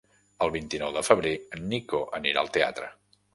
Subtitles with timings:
[0.45, 2.91] El vint-i-nou de febrer en Nico anirà al teatre.